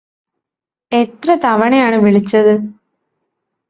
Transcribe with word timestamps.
എത്രെ 0.91 1.35
തവണയാണ് 1.35 1.97
വിളിച്ചത് 1.97 2.53